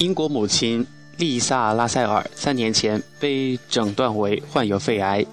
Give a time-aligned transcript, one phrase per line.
[0.00, 0.86] 英国母亲
[1.18, 5.24] 丽萨·拉塞尔三年前被诊断为患有肺癌。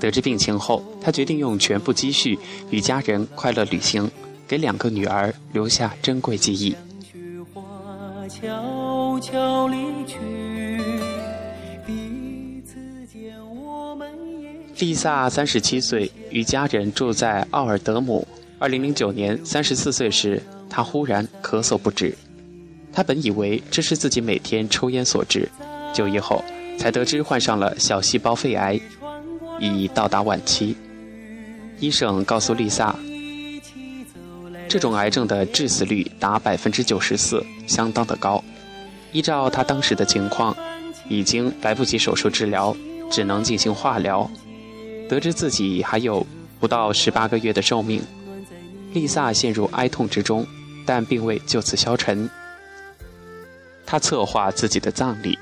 [0.00, 2.36] 得知病情后，她决定用全部积蓄
[2.68, 4.10] 与家人快乐旅行，
[4.48, 6.74] 给两个女儿留下珍贵记忆。
[14.80, 18.26] 丽萨三十七岁，与家人住在奥尔德姆。
[18.58, 22.18] 二零零九年，三十四岁时，她忽然咳嗽不止。
[22.92, 25.48] 他本以为这是自己每天抽烟所致，
[25.94, 26.44] 就医后
[26.78, 28.80] 才得知患上了小细胞肺癌，
[29.60, 30.76] 已到达晚期。
[31.78, 32.96] 医生告诉丽萨，
[34.68, 38.42] 这种癌症的致死率达百分之九十四，相当的高。
[39.12, 40.56] 依照他当时的情况，
[41.08, 42.76] 已经来不及手术治疗，
[43.10, 44.28] 只能进行化疗。
[45.08, 46.26] 得知自己还有
[46.58, 48.02] 不到十八个月的寿命，
[48.92, 50.44] 丽萨陷入哀痛之中，
[50.84, 52.28] 但并未就此消沉。
[53.90, 55.38] 他策划自己的葬礼，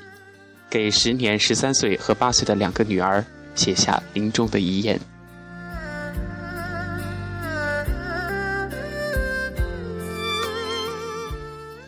[0.70, 3.24] 给时年十三岁和八岁的两个女儿
[3.56, 5.00] 写下临终的遗言。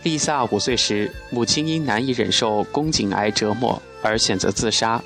[0.03, 5.01] 丽萨五岁时，母亲因难以忍受宫颈癌折磨而选择自杀。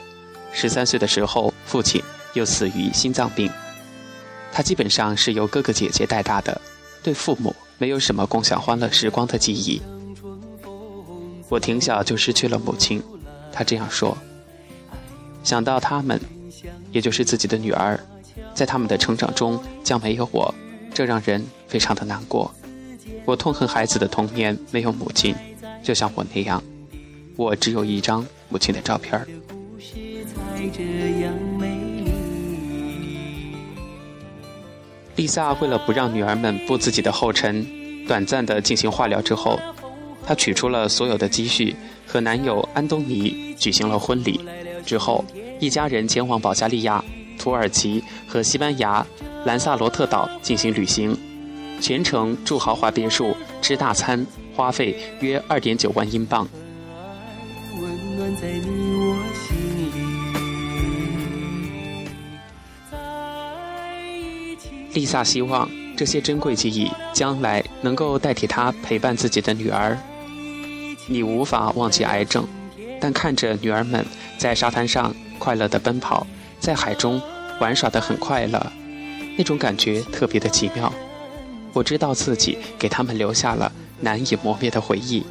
[0.55, 2.03] 十三岁的时候，父亲。
[2.33, 3.51] 又死于心脏病，
[4.51, 6.59] 他基本上是由哥哥姐姐带大的，
[7.03, 9.83] 对父母没有什么共享欢乐时光的记忆。
[11.53, 13.03] 我挺小就失去了母亲，
[13.53, 14.17] 他这样说。
[15.45, 16.19] 想到他们，
[16.91, 18.01] 也就是自己的女儿，
[18.55, 20.55] 在他们的成长中将没有我，
[20.95, 22.51] 这让人非常的难过。
[23.27, 25.35] 我痛恨孩子的童年没有母亲，
[25.83, 26.63] 就像我那样，
[27.37, 29.29] 我只有一张母亲的照片儿。
[35.17, 37.67] 丽萨为了不让女儿们步自己的后尘，
[38.09, 39.61] 短暂的进行化疗之后，
[40.27, 41.75] 她取出了所有的积蓄，
[42.07, 44.41] 和男友安东尼举行了婚礼。
[44.85, 45.25] 之后，
[45.61, 47.05] 一家人前往保加利亚、
[47.39, 49.07] 土耳其和西班牙
[49.45, 51.17] 兰萨罗特岛进行旅行，
[51.81, 56.49] 全程住豪华别墅、吃大餐，花费约二点九万英镑。
[64.95, 69.97] 丽萨希望这些珍贵记忆将来能够代替她陪伴自己的女儿。
[71.13, 72.47] 你无法忘记癌症，
[73.01, 74.05] 但看着女儿们
[74.39, 76.27] 在沙滩上快乐地奔跑，
[76.59, 77.21] 在海中
[77.61, 78.73] 玩耍得很快乐，
[79.37, 80.93] 那种感觉特别的奇妙。
[81.73, 83.71] 我知道自己给他们留下了
[84.01, 85.25] 难以磨灭的回忆。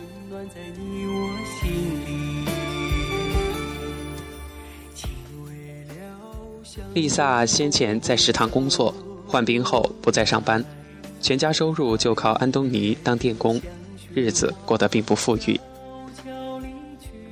[6.93, 8.93] 丽萨先前在食堂工作。
[9.27, 10.61] 患病后不再上班，
[11.21, 13.61] 全家收入就靠安东尼当电工，
[14.13, 15.57] 日子过得并不富裕。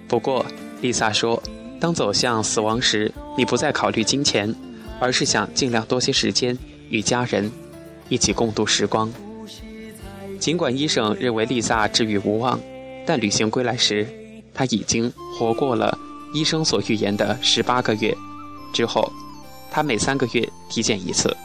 [0.10, 0.44] 不过，
[0.82, 1.42] 丽萨说，
[1.80, 4.54] 当走向死亡时，你不再考虑金钱，
[5.00, 6.58] 而是想尽量多些时间
[6.90, 7.50] 与家人
[8.10, 9.10] 一起共度时光。
[10.40, 12.60] 尽管医生认为丽萨治愈无望，
[13.06, 14.08] 但旅行归来时，
[14.52, 15.96] 她已经活过了
[16.34, 18.12] 医生所预言的十八个月。
[18.74, 19.12] 之后，
[19.70, 21.38] 她每三个月体检一次。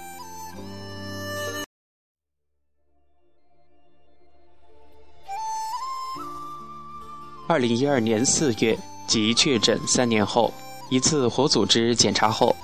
[7.47, 10.53] 二零一二年四月，即确诊三年后，
[10.89, 12.57] 一次活组织检查后，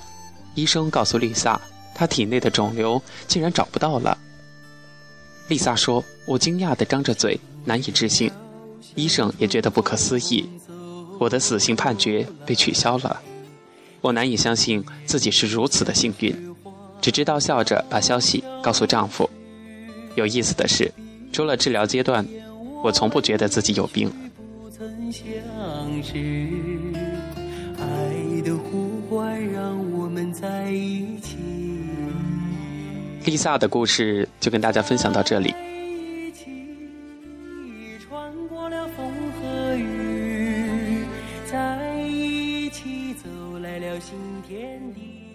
[0.55, 1.61] 医生告诉丽萨，
[1.95, 4.17] 她体内的肿瘤竟然找不到了。
[5.49, 8.31] 丽萨说：“我惊讶地张着嘴，难以置信。
[8.95, 10.49] 医生也觉得不可思议，
[11.19, 13.21] 我的死刑判决被取消了。
[14.01, 16.55] 我难以相信自己是如此的幸运，
[17.03, 19.29] 只知道笑着把消息告诉丈夫。
[20.15, 20.91] 有意思的是，
[21.31, 22.27] 除了治疗阶段，
[22.83, 24.11] 我从不觉得自己有病。”
[25.11, 26.15] 相识，
[27.79, 27.83] 爱
[28.43, 31.37] 的呼唤让我们在一起。
[33.25, 35.53] 披萨的故事就跟大家分享到这里。
[36.29, 36.47] 一起
[37.99, 41.05] 穿过了风和雨，
[41.45, 44.17] 在一起走来了新
[44.47, 45.30] 天地。